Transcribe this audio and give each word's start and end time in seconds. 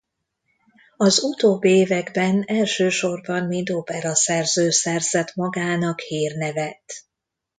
Az 0.97 1.19
utóbbi 1.23 1.69
években 1.69 2.43
elsősorban 2.47 3.43
mint 3.43 3.69
operaszerző 3.69 4.69
szerzett 4.69 5.35
magának 5.35 5.99
hírnevet. 5.99 7.03